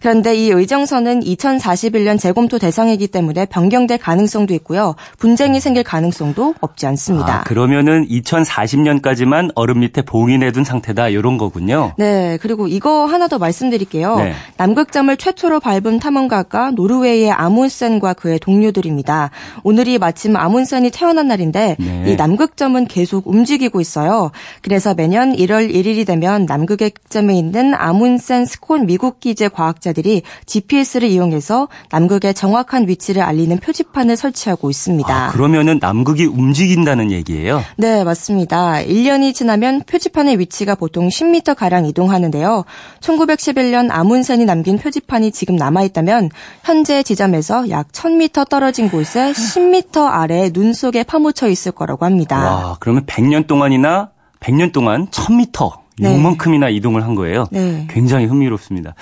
[0.00, 4.94] 그런데 이 의정서는 2041년 재검토 대상이기 때문에 변경될 가능성도 있고요.
[5.18, 7.40] 분쟁이 생길 가능성도 없지 않습니다.
[7.40, 11.92] 아, 그러면은 2040년까지만 얼음 밑에 봉인해둔 상태다 이런 거군요.
[11.98, 14.16] 네, 그리고 이거 하나 더 말씀드릴게요.
[14.16, 14.32] 네.
[14.56, 19.30] 남극점을 최초로 밟은 탐험가가 노르웨이의 아문센과 그의 동료들입니다.
[19.62, 22.04] 오늘이 마침 아문센이 태어난 날인데 네.
[22.06, 24.30] 이 남극점은 계속 움직이고 있어요.
[24.62, 31.08] 그래서 매년 1월 1일이 되면 남극의 극점에 있는 아문센 스콘 미국 기재 과학자 들이 GPS를
[31.08, 35.14] 이용해서 남극의 정확한 위치를 알리는 표지판을 설치하고 있습니다.
[35.14, 37.62] 아, 그러면은 남극이 움직인다는 얘기예요.
[37.76, 38.74] 네, 맞습니다.
[38.82, 42.64] 1년이 지나면 표지판의 위치가 보통 10m 가량 이동하는데요.
[43.00, 46.30] 1911년 아문센이 남긴 표지판이 지금 남아 있다면
[46.62, 52.38] 현재 지점에서 약 1000m 떨어진 곳에 10m 아래 눈 속에 파묻혀 있을 거라고 합니다.
[52.38, 56.14] 와, 그러면 100년 동안이나 100년 동안 1000m 네.
[56.14, 57.46] 요만큼이나 이동을 한 거예요.
[57.50, 57.86] 네.
[57.90, 58.94] 굉장히 흥미롭습니다.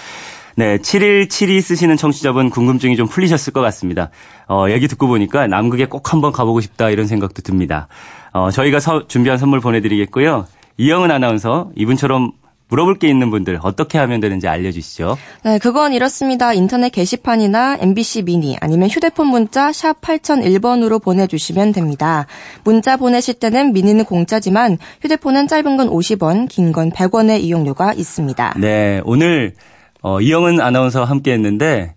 [0.59, 4.11] 네, 7172 쓰시는 청취자분 궁금증이 좀 풀리셨을 것 같습니다.
[4.49, 7.87] 어, 얘기 듣고 보니까 남극에 꼭 한번 가보고 싶다 이런 생각도 듭니다.
[8.33, 10.47] 어, 저희가 서- 준비한 선물 보내드리겠고요.
[10.77, 12.33] 이영은 아나운서 이분처럼
[12.71, 15.17] 물어볼 게 있는 분들 어떻게 하면 되는지 알려주시죠.
[15.45, 16.53] 네, 그건 이렇습니다.
[16.53, 22.27] 인터넷 게시판이나 MBC 미니 아니면 휴대폰 문자 샵 8001번으로 보내주시면 됩니다.
[22.65, 28.55] 문자 보내실 때는 미니는 공짜지만 휴대폰은 짧은 건 50원, 긴 건 100원의 이용료가 있습니다.
[28.59, 29.55] 네, 오늘
[30.03, 31.95] 어, 이영은 아나운서와 함께 했는데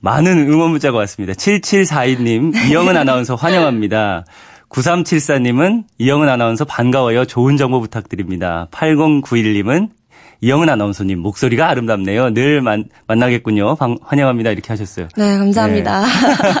[0.00, 1.34] 많은 응원 문자가 왔습니다.
[1.34, 4.24] 7742님, 이영은 아나운서 환영합니다.
[4.70, 7.24] 9374님은 이영은 아나운서 반가워요.
[7.24, 8.68] 좋은 정보 부탁드립니다.
[8.70, 9.90] 8091님은
[10.42, 12.32] 이영은 아나운서님 목소리가 아름답네요.
[12.32, 13.76] 늘 만, 만나겠군요.
[13.76, 14.50] 방, 환영합니다.
[14.50, 15.08] 이렇게 하셨어요.
[15.16, 16.04] 네, 감사합니다.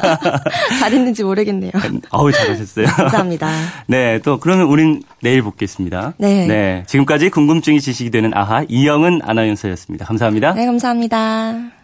[0.80, 1.72] 잘했는지 모르겠네요.
[2.10, 2.86] 어우 잘하셨어요.
[2.86, 3.50] 감사합니다.
[3.88, 6.14] 네, 또 그러면 우린 내일 뵙겠습니다.
[6.18, 6.84] 네.
[6.86, 10.04] 지금까지 궁금증이 지식이 되는 아하 이영은 아나운서였습니다.
[10.04, 10.54] 감사합니다.
[10.54, 11.79] 네, 감사합니다.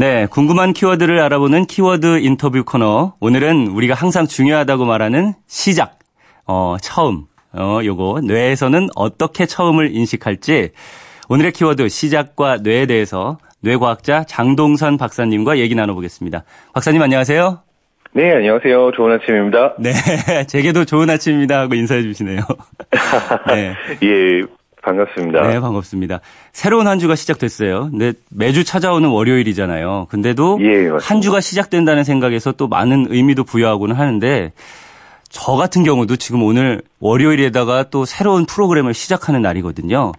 [0.00, 3.14] 네, 궁금한 키워드를 알아보는 키워드 인터뷰 코너.
[3.18, 5.98] 오늘은 우리가 항상 중요하다고 말하는 시작,
[6.46, 10.70] 어, 처음, 어, 요거 뇌에서는 어떻게 처음을 인식할지
[11.28, 16.44] 오늘의 키워드 시작과 뇌에 대해서 뇌과학자 장동선 박사님과 얘기 나눠보겠습니다.
[16.74, 17.62] 박사님 안녕하세요.
[18.12, 18.92] 네, 안녕하세요.
[18.92, 19.74] 좋은 아침입니다.
[19.80, 19.90] 네,
[20.46, 22.42] 제게도 좋은 아침입니다 하고 인사해 주시네요.
[23.48, 23.74] 네.
[24.04, 24.42] 예,
[24.88, 25.48] 반갑습니다.
[25.48, 26.20] 네, 반갑습니다.
[26.52, 27.90] 새로운 한 주가 시작됐어요.
[27.90, 30.06] 근데 매주 찾아오는 월요일이잖아요.
[30.08, 30.88] 근데도 예.
[31.00, 34.52] 한 주가 시작된다는 생각에서 또 많은 의미도 부여하고는 하는데
[35.28, 40.12] 저 같은 경우도 지금 오늘 월요일에다가 또 새로운 프로그램을 시작하는 날이거든요.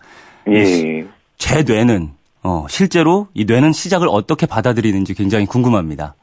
[0.49, 1.05] 예.
[1.38, 2.12] 제 뇌는
[2.43, 6.15] 어, 실제로 이 뇌는 시작을 어떻게 받아들이는지 굉장히 궁금합니다.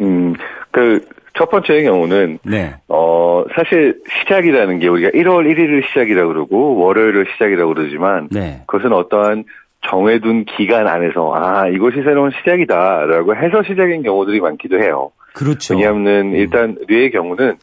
[0.00, 0.34] 음,
[0.70, 1.00] 그,
[1.34, 2.74] 첫 번째 경우는, 네.
[2.88, 8.62] 어, 사실 시작이라는 게 우리가 1월 1일을 시작이라고 그러고, 월요일을 시작이라고 그러지만, 네.
[8.66, 9.44] 그것은 어떠한
[9.88, 15.10] 정해둔 기간 안에서, 아, 이것이 새로운 시작이다라고 해서 시작인 경우들이 많기도 해요.
[15.34, 15.74] 그렇죠.
[15.74, 17.56] 왜냐하면 일단 뇌의 경우는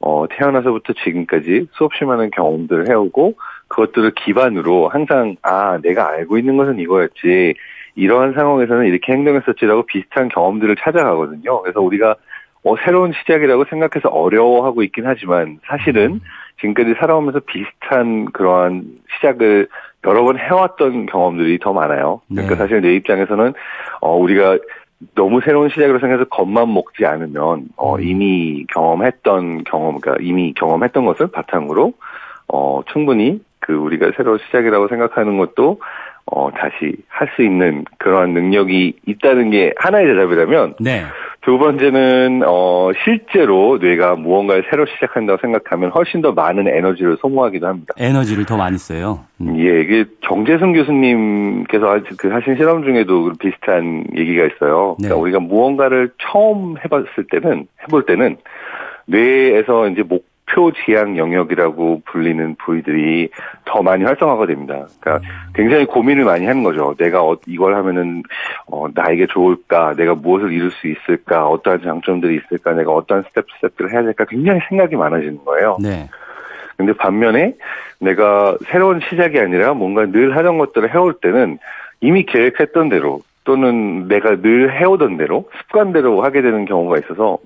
[0.00, 3.34] 어, 태어나서부터 지금까지 수없이 많은 경험들을 해오고
[3.68, 7.54] 그것들을 기반으로 항상 아 내가 알고 있는 것은 이거였지
[7.96, 11.62] 이러한 상황에서는 이렇게 행동했었지라고 비슷한 경험들을 찾아가거든요.
[11.62, 12.16] 그래서 우리가
[12.64, 16.20] 어, 새로운 시작이라고 생각해서 어려워하고 있긴 하지만 사실은
[16.60, 18.84] 지금까지 살아오면서 비슷한 그러한
[19.16, 19.68] 시작을
[20.06, 22.20] 여러 번 해왔던 경험들이 더 많아요.
[22.28, 22.58] 그러니까 네.
[22.58, 23.54] 사실 내 입장에서는
[24.00, 24.58] 어, 우리가
[25.14, 31.26] 너무 새로운 시작으로 생각해서 겁만 먹지 않으면 어, 이미 경험했던 경험, 그러니까 이미 경험했던 것을
[31.28, 31.92] 바탕으로
[32.48, 35.80] 어, 충분히 그 우리가 새로운 시작이라고 생각하는 것도
[36.26, 41.02] 어, 다시 할 수 있는 그러한 능력이 있다는 게 하나의 대답이라면 네.
[41.44, 47.92] 두 번째는 어, 실제로 뇌가 무언가를 새로 시작한다고 생각하면 훨씬 더 많은 에너지를 소모하기도 합니다.
[47.98, 49.20] 에너지를 더 많이 써요.
[49.42, 49.54] 음.
[49.58, 54.96] 예, 이게 정재승 교수님께서 하- 그 하신 실험 중에도 비슷한 얘기가 있어요.
[54.98, 55.08] 네.
[55.08, 58.36] 그러니까 우리가 무언가를 처음 해봤을 때는 해볼 때는
[59.06, 63.30] 뇌에서 이제 목표 지향 영역이라고 불리는 부위들이
[63.64, 64.86] 더 많이 활성화가 됩니다.
[65.00, 66.94] 그러니까 굉장히 고민을 많이 하는 거죠.
[66.98, 68.22] 내가 어- 이걸 하면은
[68.66, 69.94] 어, 나에게 좋을까?
[69.96, 71.48] 내가 무엇을 이룰 수 있을까?
[71.48, 72.72] 어떠한 장점들이 있을까?
[72.74, 74.24] 내가 어떠한 스텝 스텝들을 해야 될까?
[74.26, 75.78] 굉장히 생각이 많아지는 거예요.
[75.80, 76.08] 네.
[76.76, 77.54] 근데 반면에
[78.00, 81.58] 내가 새로운 시작이 아니라 뭔가 늘 하던 것들을 해올 때는
[82.00, 87.38] 이미 계획했던 대로 또는 내가 늘 해오던 대로 습관대로 하게 되는 경우가 있어서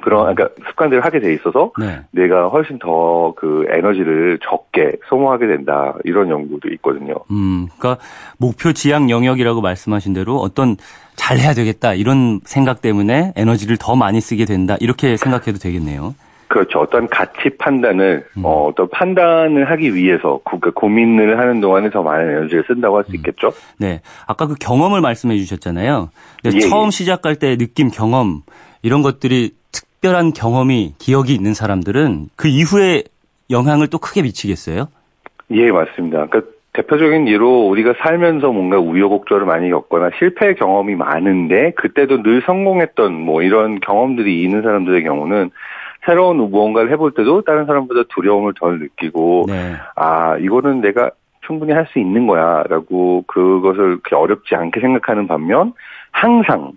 [0.00, 2.00] 그런 그러니까 습관대로 하게 돼 있어서 네.
[2.12, 7.14] 내가 훨씬 더 그 에너지를 적게 소모하게 된다 이런 연구도 있거든요.
[7.30, 8.02] 음, 그러니까
[8.38, 10.76] 목표 지향 영역이라고 말씀하신 대로 어떤
[11.16, 16.14] 잘 해야 되겠다 이런 생각 때문에 에너지를 더 많이 쓰게 된다 이렇게 생각해도 되겠네요.
[16.48, 16.80] 그렇죠.
[16.80, 18.44] 어떤 가치 판단을 음.
[18.44, 22.98] 어, 어떤 판단을 하기 위해서 그, 그 고민을 하는 동안에 더 많은 에너지를 쓴다고 음.
[22.98, 23.52] 할수 있겠죠.
[23.78, 26.10] 네, 아까 그 경험을 말씀해 주셨잖아요.
[26.42, 26.90] 근데 예, 처음 예.
[26.90, 28.42] 시작할 때 느낌 경험
[28.82, 29.59] 이런 것들이
[30.00, 33.02] 특별한 경험이 기억이 있는 사람들은 그 이후에
[33.50, 34.88] 영향을 또 크게 미치겠어요.
[35.50, 36.26] 예, 맞습니다.
[36.26, 43.12] 그러니까 대표적인 예로 우리가 살면서 뭔가 우여곡절을 많이 겪거나 실패 경험이 많은데 그때도 늘 성공했던
[43.12, 45.50] 뭐 이런 경험들이 있는 사람들의 경우는
[46.06, 51.10] 새로운 무언가를 해볼 때도 다른 사람보다 두려움을 덜 느끼고 네, 아 이거는 내가
[51.46, 55.74] 충분히 할 수 있는 거야라고 그것을 그렇게 어렵지 않게 생각하는 반면
[56.12, 56.72] 항상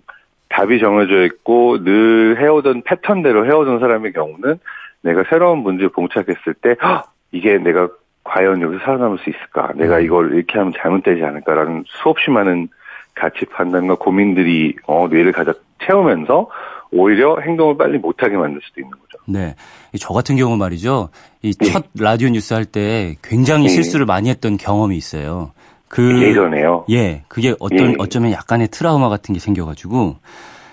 [0.54, 4.58] 답이 정해져 있고 늘 해오던 패턴대로 해오던 사람의 경우는
[5.02, 7.88] 내가 새로운 문제에 봉착했을 때 "헉, 이게 내가
[8.22, 9.72] 과연 여기서 살아남을 수 있을까?
[9.74, 12.68] 내가 이걸 이렇게 하면 잘못되지 않을까라는 수없이 많은
[13.14, 16.48] 가치 판단과 고민들이 어, 뇌를 가득 채우면서
[16.92, 19.18] 오히려 행동을 빨리 못하게 만들 수도 있는 거죠.
[19.26, 19.54] 네.
[19.92, 21.10] 이저 같은 경우 말이죠.
[21.42, 21.66] 이 예.
[21.66, 23.68] 첫 라디오 뉴스 할 때 굉장히 예.
[23.68, 25.52] 실수를 많이 했던 경험이 있어요.
[25.88, 26.84] 그 예전에요.
[26.90, 27.94] 예, 그게 어떤 예.
[27.98, 30.16] 어쩌면 약간의 트라우마 같은 게 생겨가지고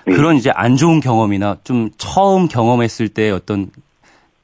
[0.08, 0.12] 예.
[0.14, 3.70] 그런 이제 안 좋은 경험이나 좀 처음 경험했을 때 어떤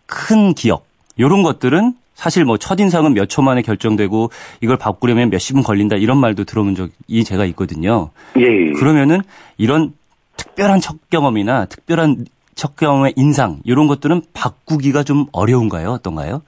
[0.06, 5.63] 큰 기억 이런 것들은 사실 뭐 첫인상은 몇 초 만에 결정되고 이걸 바꾸려면 몇십 분
[5.63, 8.10] 걸린다 이런 말도 들어본 적이 제가 있거든요.
[8.38, 8.71] 예, 예.
[8.73, 9.21] 그러면은
[9.58, 9.93] 이런
[10.36, 12.25] 특별한 첫 경험이나 특별한
[12.56, 15.89] 첫 경험의 인상 이런 것들은 바꾸기가 좀 어려운가요?
[15.91, 16.41] 어떤가요?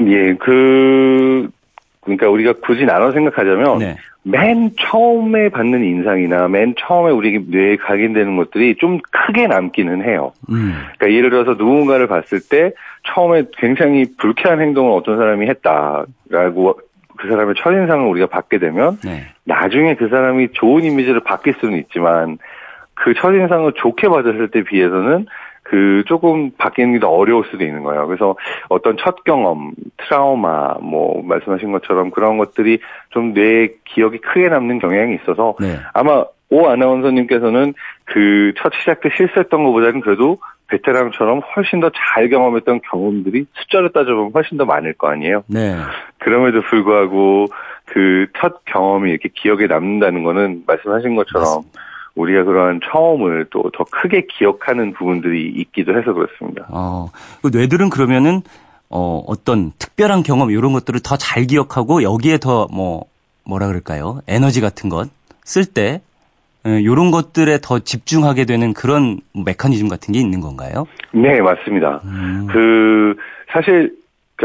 [0.00, 1.50] 예, 그,
[2.04, 3.96] 그러니까 우리가 굳이 나눠 생각하자면, 네.
[4.26, 10.32] 맨 처음에 받는 인상이나 맨 처음에 우리 뇌에 각인되는 것들이 좀 크게 남기는 해요.
[10.50, 10.72] 음.
[10.96, 16.80] 그러니까 예를 들어서 누군가를 봤을 때 처음에 굉장히 불쾌한 행동을 어떤 사람이 했다라고
[17.16, 19.26] 그 사람의 첫인상을 우리가 받게 되면 네.
[19.44, 22.38] 나중에 그 사람이 좋은 이미지를 바뀔 수는 있지만
[22.94, 25.26] 그 첫인상을 좋게 받았을 때 비해서는
[25.64, 28.06] 그 조금 바뀌는 게더 어려울 수도 있는 거예요.
[28.06, 28.36] 그래서
[28.68, 32.78] 어떤 첫 경험, 트라우마, 뭐 말씀하신 것처럼 그런 것들이
[33.10, 35.78] 좀 뇌에 기억이 크게 남는 경향이 있어서 네.
[35.94, 37.74] 아마 오 아나운서님께서는
[38.04, 44.32] 그 첫 시작 때 실수했던 것보다는 그래도 베테랑처럼 훨씬 더 잘 경험했던 경험들이 숫자로 따져보면
[44.34, 45.44] 훨씬 더 많을 거 아니에요.
[45.48, 45.74] 네.
[46.18, 47.46] 그럼에도 불구하고
[47.86, 51.62] 그 첫 경험이 이렇게 기억에 남는다는 거는 말씀하신 것처럼
[52.14, 56.66] 우리가 그러한 처음을 또 더 크게 기억하는 부분들이 있기도 해서 그렇습니다.
[56.70, 57.10] 어,
[57.42, 58.42] 그 뇌들은 그러면은
[58.88, 63.04] 어, 어떤 특별한 경험 이런 것들을 더 잘 기억하고 여기에 더 뭐
[63.44, 64.20] 뭐라 그럴까요?
[64.28, 65.08] 에너지 같은 것
[65.44, 66.00] 쓸때
[66.64, 70.86] 이런 것들에 더 집중하게 되는 그런 메커니즘 같은 게 있는 건가요?
[71.12, 72.00] 네, 맞습니다.
[72.04, 72.46] 음.
[72.50, 73.14] 그
[73.52, 73.92] 사실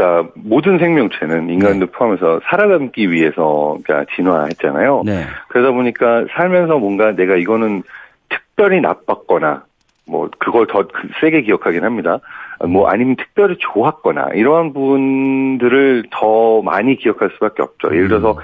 [0.00, 5.02] 그러니까 모든 생명체는 인간도 포함해서 살아남기 위해서 그러니까 진화했잖아요.
[5.04, 5.24] 네.
[5.48, 7.82] 그러다 보니까 살면서 뭔가 내가 이거는
[8.30, 9.64] 특별히 나빴거나
[10.08, 10.86] 뭐 그걸 더
[11.20, 12.18] 세게 기억하긴 합니다.
[12.66, 17.94] 뭐 아니면 특별히 좋았거나 이러한 부분들을 더 많이 기억할 수밖에 없죠.
[17.94, 18.38] 예를 들어서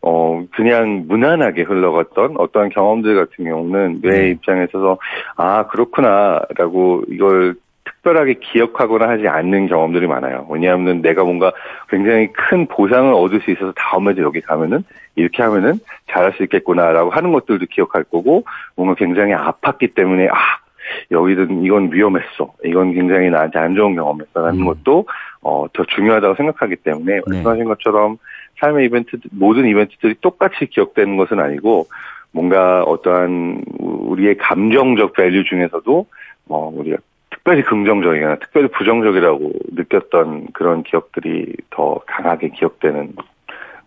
[0.00, 4.28] 어 그냥 무난하게 흘러갔던 어떠한 경험들 같은 경우는 뇌 네.
[4.30, 4.98] 입장에 있어서
[5.36, 7.54] 아 그렇구나라고 이걸
[8.04, 10.46] 특별하게 기억하거나 하지 않는 경험들이 많아요.
[10.50, 11.52] 왜냐하면 내가 뭔가
[11.88, 14.84] 굉장히 큰 보상을 얻을 수 있어서 다음에도 여기 가면은
[15.16, 18.44] 이렇게 하면은 잘할 수 있겠구나라고 하는 것들도 기억할 거고
[18.76, 20.58] 뭔가 굉장히 아팠기 때문에 아
[21.10, 22.52] 여기든 이건 위험했어.
[22.64, 24.66] 이건 굉장히 나한테 안 좋은 경험이었어라는 음.
[24.66, 25.06] 것도
[25.40, 27.22] 어, 더 중요하다고 생각하기 때문에 네.
[27.26, 28.18] 말씀하신 것처럼
[28.60, 31.86] 삶의 이벤트 모든 이벤트들이 똑같이 기억되는 것은 아니고
[32.32, 36.06] 뭔가 어떠한 우리의 감정적 value 중에서도
[36.46, 36.98] 뭐 우리가
[37.44, 43.12] 특별히 긍정적이거나 특별히 부정적이라고 느꼈던 그런 기억들이 더 강하게 기억되는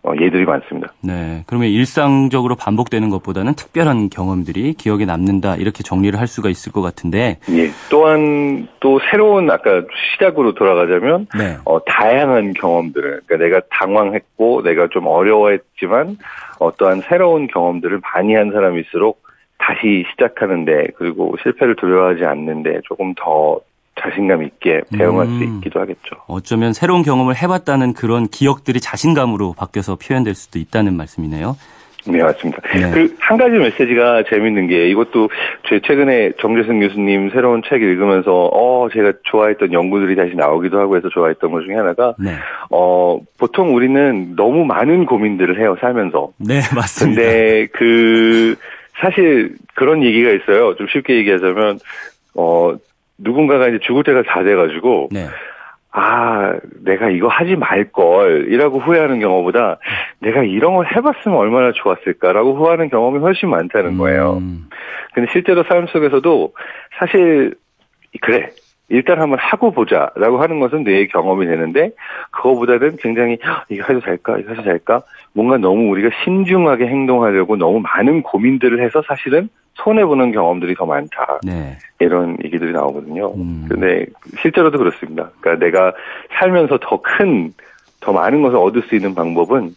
[0.04, 0.92] 어, 예들이 많습니다.
[1.02, 1.42] 네.
[1.48, 7.38] 그러면 일상적으로 반복되는 것보다는 특별한 경험들이 기억에 남는다 이렇게 정리를 할 수가 있을 것 같은데.
[7.50, 7.70] 예.
[7.90, 11.56] 또한 또 새로운 아까 시작으로 돌아가자면 네.
[11.64, 16.16] 어, 다양한 경험들을 그러니까 내가 당황했고 내가 좀 어려워했지만
[16.60, 19.27] 어떠한 새로운 경험들을 많이 한 사람일수록
[19.58, 23.60] 다시 시작하는데 그리고 실패를 두려워하지 않는데 조금 더
[24.00, 25.56] 자신감 있게 대응할 수 음.
[25.56, 26.16] 있기도 하겠죠.
[26.28, 31.56] 어쩌면 새로운 경험을 해봤다는 그런 기억들이 자신감으로 바뀌어서 표현될 수도 있다는 말씀이네요.
[32.06, 32.60] 네, 맞습니다.
[32.72, 32.90] 네.
[32.90, 35.28] 그한 가지 메시지가 재밌는 게 이것도
[35.68, 41.08] 제 최근에 정재승 교수님 새로운 책 읽으면서 어 제가 좋아했던 연구들이 다시 나오기도 하고 해서
[41.08, 42.30] 좋아했던 것 중에 하나가 네.
[42.70, 46.30] 어 보통 우리는 너무 많은 고민들을 해요 살면서.
[46.38, 47.20] 네, 맞습니다.
[47.20, 48.56] 근데 그
[49.00, 50.74] 사실 그런 얘기가 있어요.
[50.76, 51.78] 좀 쉽게 얘기하자면
[52.34, 52.76] 어
[53.18, 55.26] 누군가가 이제 죽을 때가 다 돼가지고 네.
[55.90, 59.78] 아 내가 이거 하지 말 걸 이라고 후회하는 경우보다
[60.20, 64.38] 내가 이런 걸 해봤으면 얼마나 좋았을까라고 후회하는 경험이 훨씬 많다는 거예요.
[64.40, 64.68] 음,
[65.14, 66.52] 근데 실제로 삶 속에서도
[66.98, 67.54] 사실
[68.20, 68.50] 그래
[68.90, 71.90] 일단 한번 하고 보자라고 하는 것은 뇌의 경험이 되는데
[72.30, 75.02] 그거보다는 굉장히 "헉, 이거 해도 될까 이거 해도 될까
[75.34, 81.38] 뭔가 너무 우리가 신중하게 행동하려고 너무 많은 고민들을 해서 사실은 손해 보는 경험들이 더 많다
[81.44, 81.76] 네.
[82.00, 83.32] 이런 얘기들이 나오거든요.
[83.34, 83.66] 음.
[83.68, 84.06] 근데
[84.40, 85.30] 실제로도 그렇습니다.
[85.40, 85.92] 그러니까 내가
[86.38, 89.70] 살면서 더 큰더 많은 것을 얻을 수 있는 방법은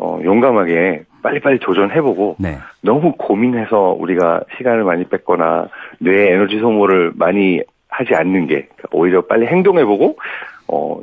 [0.00, 2.58] 어, 용감하게 빨리빨리 도전해보고 네.
[2.82, 5.68] 너무 고민해서 우리가 시간을 많이 뺐거나
[6.00, 7.62] 뇌의 에너지 소모를 많이
[7.98, 10.16] 하지 않는 게 오히려 빨리 행동해보고
[10.68, 11.00] 어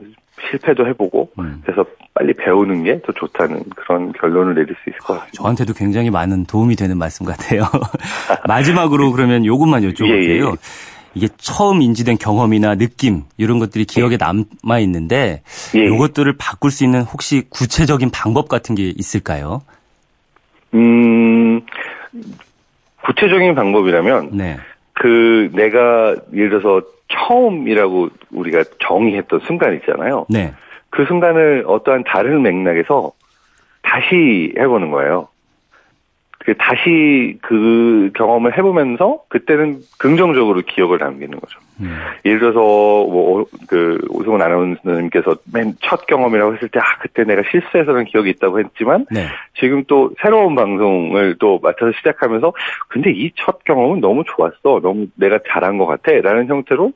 [0.50, 1.62] 실패도 해보고 음.
[1.66, 5.32] 그래서 빨리 배우는 게 더 좋다는 그런 결론을 내릴 수 있을 것 같습니다.
[5.34, 7.64] 저한테도 굉장히 많은 도움이 되는 말씀 같아요.
[8.48, 10.30] 마지막으로 그러면 요것만 여쭤볼게요.
[10.30, 10.56] 예, 예, 예.
[11.16, 15.42] 이게 처음 인지된 경험이나 느낌 이런 것들이 기억에 남아 있는데
[15.76, 15.86] 예.
[15.86, 19.62] 요것들을 바꿀 수 있는 혹시 구체적인 방법 같은 게 있을까요?
[20.74, 21.62] 음
[23.06, 24.58] 구체적인 방법이라면 네.
[24.96, 30.26] 그 내가 예를 들어서 처음이라고 우리가 정의했던 순간 있잖아요.
[30.30, 30.54] 네.
[30.90, 33.12] 그 순간을 어떠한 다른 맥락에서
[33.82, 35.28] 다시 해보는 거예요.
[36.46, 41.60] 그 다시 그 경험을 해보면서 그때는 긍정적으로 기억을 남기는 거죠.
[41.82, 41.98] 음.
[42.24, 48.30] 예를 들어서 뭐그 오승훈 아나운서님께서 맨 첫 경험이라고 했을 때 아 그때 내가 실수해서는 기억이
[48.30, 49.26] 있다고 했지만 네.
[49.60, 52.54] 지금 또 새로운 방송을 또 맡아서 시작하면서
[52.90, 54.80] 근데 이 첫 경험은 너무 좋았어.
[54.82, 56.12] 너무 내가 잘한 것 같아.
[56.22, 56.94] 라는 형태로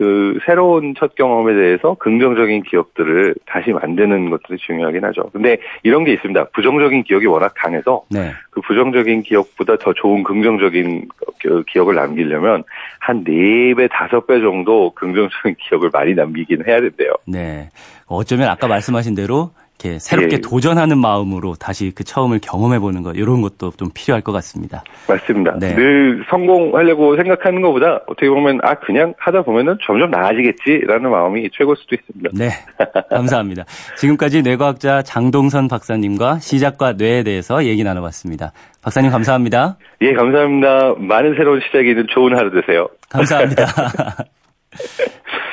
[0.00, 5.28] 그 새로운 첫 경험에 대해서 긍정적인 기억들을 다시 만드는 것들이 중요하긴 하죠.
[5.30, 6.44] 근데 이런 게 있습니다.
[6.54, 8.32] 부정적인 기억이 워낙 강해서 네.
[8.48, 11.06] 그 부정적인 기억보다 더 좋은 긍정적인
[11.42, 12.64] 그 기억을 남기려면
[12.98, 17.12] 한 4배, 5배 정도 긍정적인 기억을 많이 남기긴 해야 된대요.
[17.26, 17.68] 네.
[18.06, 20.40] 어쩌면 아까 말씀하신 대로 이렇게 새롭게 예.
[20.40, 24.84] 도전하는 마음으로 다시 그 처음을 경험해 보는 것 이런 것도 좀 필요할 것 같습니다.
[25.08, 25.56] 맞습니다.
[25.58, 25.74] 네.
[25.74, 31.96] 늘 성공하려고 생각하는 것보다 어떻게 보면 아 그냥 하다 보면은 점점 나아지겠지라는 마음이 최고일 수도
[31.96, 32.30] 있습니다.
[32.34, 32.50] 네.
[33.10, 33.64] 감사합니다.
[33.96, 38.52] 지금까지 뇌과학자 장동선 박사님과 시작과 뇌에 대해서 얘기 나눠봤습니다.
[38.82, 39.78] 박사님 감사합니다.
[40.02, 40.94] 예, 감사합니다.
[40.98, 42.88] 많은 새로운 시작이 있는 좋은 하루 되세요.
[43.08, 43.64] 감사합니다.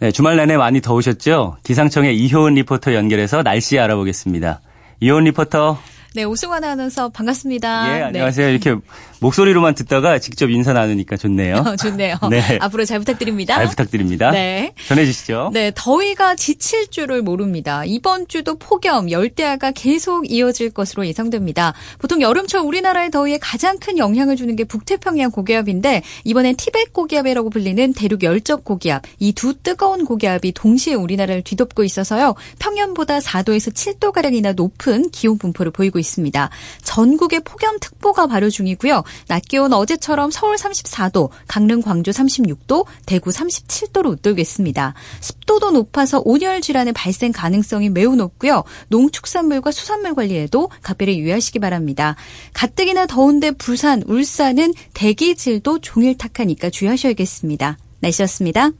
[0.00, 1.58] 네, 주말 내내 많이 더우셨죠?
[1.62, 4.60] 기상청의 이효은 리포터 연결해서 날씨 알아보겠습니다.
[5.00, 5.78] 이효은 리포터.
[6.14, 7.98] 네, 오승환 아나운서 반갑습니다.
[7.98, 8.48] 예, 안녕하세요.
[8.48, 8.76] 이렇게
[9.24, 11.56] 목소리로만 듣다가 직접 인사 나누니까 좋네요.
[11.56, 12.16] 어, 좋네요.
[12.30, 12.58] 네.
[12.60, 13.54] 앞으로 잘 부탁드립니다.
[13.54, 14.30] 잘 부탁드립니다.
[14.30, 14.72] 네.
[14.86, 15.50] 전해주시죠.
[15.54, 17.84] 네, 더위가 지칠 줄을 모릅니다.
[17.86, 21.72] 이번 주도 폭염, 열대야가 계속 이어질 것으로 예상됩니다.
[21.98, 27.94] 보통 여름철 우리나라의 더위에 가장 큰 영향을 주는 게 북태평양 고기압인데 이번엔 티벳 고기압이라고 불리는
[27.94, 32.34] 대륙 열적 고기압, 이 두 뜨거운 고기압이 동시에 우리나라를 뒤덮고 있어서요.
[32.58, 36.50] 평년보다 4도에서 7도 가량이나 높은 기온 분포를 보이고 있습니다.
[36.82, 39.02] 전국에 폭염특보가 발효 중이고요.
[39.28, 44.94] 낮 기온 어제처럼 서울 34도, 강릉, 광주 36도, 대구 37도로 웃돌겠습니다.
[45.20, 48.64] 습도도 높아서 온열 질환의 발생 가능성이 매우 높고요.
[48.88, 52.16] 농축산물과 수산물 관리에도 각별히 유의하시기 바랍니다.
[52.52, 57.78] 가뜩이나 더운데 부산, 울산은 대기질도 종일 탁하니까 주의하셔야겠습니다.
[58.00, 58.70] 날씨였습니다.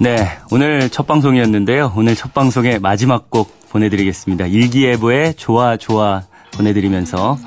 [0.00, 1.92] 네, 오늘 첫 방송이었는데요.
[1.96, 4.46] 오늘 첫 방송의 마지막 곡 보내드리겠습니다.
[4.46, 6.22] 일기예보의 좋아 좋아
[6.56, 7.38] 보내드리면서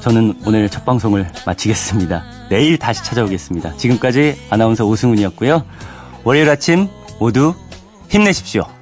[0.00, 2.24] 저는 오늘 첫 방송을 마치겠습니다.
[2.48, 3.76] 내일 다시 찾아오겠습니다.
[3.76, 5.64] 지금까지 아나운서 오승훈이었고요.
[6.24, 7.54] 월요일 아침 모두
[8.08, 8.79] 힘내십시오.